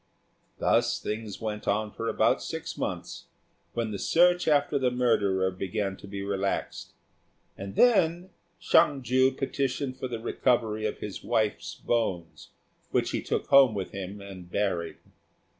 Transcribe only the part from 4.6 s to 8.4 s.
the murderer began to be relaxed; and then